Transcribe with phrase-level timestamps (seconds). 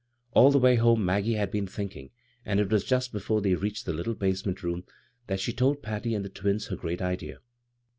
[0.33, 2.09] All the way home Maggie had been think ing,
[2.43, 4.83] and it was just before they reached the little basement room
[5.27, 7.37] that she told Patty and the twins her Great Idea.